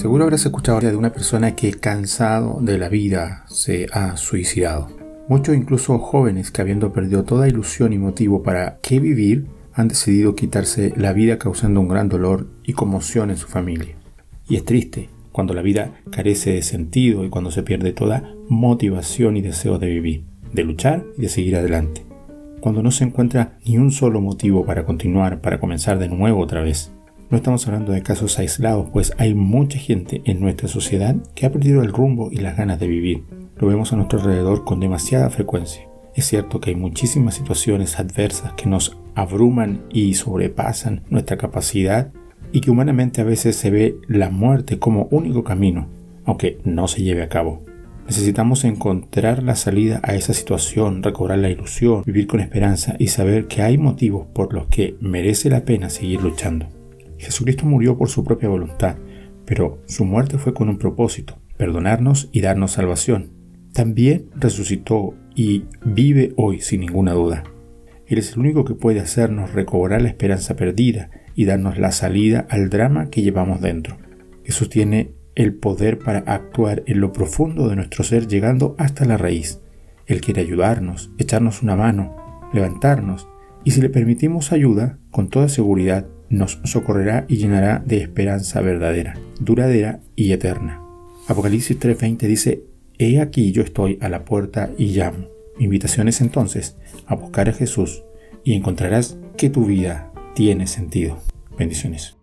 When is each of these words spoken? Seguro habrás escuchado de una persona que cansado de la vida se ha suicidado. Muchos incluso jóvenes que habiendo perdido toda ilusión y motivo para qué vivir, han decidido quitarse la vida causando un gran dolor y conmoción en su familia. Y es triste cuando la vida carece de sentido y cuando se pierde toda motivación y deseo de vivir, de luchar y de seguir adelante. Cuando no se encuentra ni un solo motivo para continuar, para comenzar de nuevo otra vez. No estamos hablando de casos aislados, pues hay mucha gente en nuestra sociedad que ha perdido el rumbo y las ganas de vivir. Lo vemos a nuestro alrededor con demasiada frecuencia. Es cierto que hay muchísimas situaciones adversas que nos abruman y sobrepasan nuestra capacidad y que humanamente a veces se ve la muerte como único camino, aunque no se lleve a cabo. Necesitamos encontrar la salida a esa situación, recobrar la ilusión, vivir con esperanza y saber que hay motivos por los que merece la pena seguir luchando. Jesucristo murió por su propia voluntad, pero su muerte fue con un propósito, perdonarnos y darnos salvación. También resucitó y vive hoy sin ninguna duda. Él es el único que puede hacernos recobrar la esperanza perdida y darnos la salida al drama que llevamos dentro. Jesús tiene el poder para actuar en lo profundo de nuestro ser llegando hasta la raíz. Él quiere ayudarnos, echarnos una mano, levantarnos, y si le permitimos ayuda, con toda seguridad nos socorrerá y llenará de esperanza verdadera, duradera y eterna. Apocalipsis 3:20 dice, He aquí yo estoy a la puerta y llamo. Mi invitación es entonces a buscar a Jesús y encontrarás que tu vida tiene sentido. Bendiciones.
Seguro 0.00 0.24
habrás 0.24 0.46
escuchado 0.46 0.80
de 0.80 0.96
una 0.96 1.12
persona 1.12 1.54
que 1.54 1.74
cansado 1.74 2.58
de 2.62 2.78
la 2.78 2.88
vida 2.88 3.44
se 3.48 3.86
ha 3.92 4.16
suicidado. 4.16 4.88
Muchos 5.28 5.54
incluso 5.54 5.98
jóvenes 5.98 6.50
que 6.50 6.62
habiendo 6.62 6.90
perdido 6.90 7.24
toda 7.24 7.48
ilusión 7.48 7.92
y 7.92 7.98
motivo 7.98 8.42
para 8.42 8.78
qué 8.80 8.98
vivir, 8.98 9.48
han 9.74 9.88
decidido 9.88 10.34
quitarse 10.34 10.94
la 10.96 11.12
vida 11.12 11.38
causando 11.38 11.82
un 11.82 11.88
gran 11.88 12.08
dolor 12.08 12.48
y 12.64 12.72
conmoción 12.72 13.28
en 13.28 13.36
su 13.36 13.46
familia. 13.46 13.94
Y 14.48 14.56
es 14.56 14.64
triste 14.64 15.10
cuando 15.32 15.52
la 15.52 15.60
vida 15.60 15.92
carece 16.10 16.52
de 16.54 16.62
sentido 16.62 17.22
y 17.26 17.28
cuando 17.28 17.50
se 17.50 17.62
pierde 17.62 17.92
toda 17.92 18.34
motivación 18.48 19.36
y 19.36 19.42
deseo 19.42 19.78
de 19.78 19.88
vivir, 19.88 20.24
de 20.54 20.64
luchar 20.64 21.04
y 21.18 21.20
de 21.20 21.28
seguir 21.28 21.56
adelante. 21.56 22.06
Cuando 22.62 22.82
no 22.82 22.90
se 22.90 23.04
encuentra 23.04 23.58
ni 23.66 23.76
un 23.76 23.90
solo 23.92 24.22
motivo 24.22 24.64
para 24.64 24.86
continuar, 24.86 25.42
para 25.42 25.60
comenzar 25.60 25.98
de 25.98 26.08
nuevo 26.08 26.40
otra 26.40 26.62
vez. 26.62 26.90
No 27.30 27.36
estamos 27.36 27.64
hablando 27.68 27.92
de 27.92 28.02
casos 28.02 28.40
aislados, 28.40 28.88
pues 28.92 29.12
hay 29.16 29.34
mucha 29.34 29.78
gente 29.78 30.20
en 30.24 30.40
nuestra 30.40 30.66
sociedad 30.66 31.14
que 31.36 31.46
ha 31.46 31.52
perdido 31.52 31.80
el 31.80 31.92
rumbo 31.92 32.32
y 32.32 32.38
las 32.38 32.56
ganas 32.56 32.80
de 32.80 32.88
vivir. 32.88 33.22
Lo 33.56 33.68
vemos 33.68 33.92
a 33.92 33.96
nuestro 33.96 34.18
alrededor 34.18 34.64
con 34.64 34.80
demasiada 34.80 35.30
frecuencia. 35.30 35.88
Es 36.16 36.24
cierto 36.24 36.58
que 36.58 36.70
hay 36.70 36.76
muchísimas 36.76 37.36
situaciones 37.36 38.00
adversas 38.00 38.54
que 38.54 38.66
nos 38.66 38.98
abruman 39.14 39.82
y 39.90 40.14
sobrepasan 40.14 41.04
nuestra 41.08 41.38
capacidad 41.38 42.10
y 42.50 42.62
que 42.62 42.72
humanamente 42.72 43.20
a 43.20 43.24
veces 43.24 43.54
se 43.54 43.70
ve 43.70 43.94
la 44.08 44.30
muerte 44.30 44.80
como 44.80 45.06
único 45.12 45.44
camino, 45.44 45.86
aunque 46.24 46.58
no 46.64 46.88
se 46.88 47.04
lleve 47.04 47.22
a 47.22 47.28
cabo. 47.28 47.62
Necesitamos 48.06 48.64
encontrar 48.64 49.44
la 49.44 49.54
salida 49.54 50.00
a 50.02 50.16
esa 50.16 50.34
situación, 50.34 51.04
recobrar 51.04 51.38
la 51.38 51.50
ilusión, 51.50 52.02
vivir 52.04 52.26
con 52.26 52.40
esperanza 52.40 52.96
y 52.98 53.06
saber 53.06 53.46
que 53.46 53.62
hay 53.62 53.78
motivos 53.78 54.26
por 54.34 54.52
los 54.52 54.66
que 54.66 54.96
merece 55.00 55.48
la 55.48 55.64
pena 55.64 55.90
seguir 55.90 56.20
luchando. 56.20 56.79
Jesucristo 57.20 57.66
murió 57.66 57.96
por 57.98 58.08
su 58.08 58.24
propia 58.24 58.48
voluntad, 58.48 58.96
pero 59.44 59.82
su 59.86 60.04
muerte 60.04 60.38
fue 60.38 60.54
con 60.54 60.68
un 60.68 60.78
propósito, 60.78 61.38
perdonarnos 61.56 62.28
y 62.32 62.40
darnos 62.40 62.72
salvación. 62.72 63.32
También 63.72 64.30
resucitó 64.36 65.14
y 65.34 65.64
vive 65.84 66.32
hoy 66.36 66.60
sin 66.60 66.80
ninguna 66.80 67.12
duda. 67.12 67.44
Él 68.06 68.18
es 68.18 68.32
el 68.32 68.40
único 68.40 68.64
que 68.64 68.74
puede 68.74 69.00
hacernos 69.00 69.52
recobrar 69.52 70.02
la 70.02 70.08
esperanza 70.08 70.56
perdida 70.56 71.10
y 71.34 71.44
darnos 71.44 71.78
la 71.78 71.92
salida 71.92 72.46
al 72.48 72.70
drama 72.70 73.10
que 73.10 73.22
llevamos 73.22 73.60
dentro. 73.60 73.98
Jesús 74.44 74.68
tiene 74.68 75.12
el 75.34 75.54
poder 75.54 75.98
para 75.98 76.18
actuar 76.20 76.82
en 76.86 77.00
lo 77.00 77.12
profundo 77.12 77.68
de 77.68 77.76
nuestro 77.76 78.02
ser 78.02 78.26
llegando 78.26 78.74
hasta 78.78 79.04
la 79.04 79.16
raíz. 79.16 79.60
Él 80.06 80.20
quiere 80.20 80.40
ayudarnos, 80.40 81.12
echarnos 81.18 81.62
una 81.62 81.76
mano, 81.76 82.16
levantarnos, 82.52 83.28
y 83.62 83.70
si 83.72 83.80
le 83.80 83.90
permitimos 83.90 84.52
ayuda, 84.52 84.98
con 85.10 85.28
toda 85.28 85.48
seguridad 85.48 86.06
nos 86.30 86.60
socorrerá 86.64 87.26
y 87.28 87.36
llenará 87.36 87.82
de 87.84 87.98
esperanza 87.98 88.60
verdadera, 88.62 89.18
duradera 89.40 90.00
y 90.16 90.32
eterna. 90.32 90.80
Apocalipsis 91.28 91.78
3:20 91.78 92.26
dice, 92.26 92.64
He 92.98 93.20
aquí 93.20 93.52
yo 93.52 93.62
estoy 93.62 93.98
a 94.00 94.08
la 94.08 94.24
puerta 94.24 94.70
y 94.78 94.86
llamo. 94.86 95.28
Mi 95.58 95.64
invitación 95.64 96.08
es 96.08 96.20
entonces 96.20 96.76
a 97.06 97.14
buscar 97.14 97.48
a 97.48 97.52
Jesús 97.52 98.04
y 98.44 98.54
encontrarás 98.54 99.18
que 99.36 99.50
tu 99.50 99.66
vida 99.66 100.10
tiene 100.34 100.66
sentido. 100.66 101.18
Bendiciones. 101.58 102.16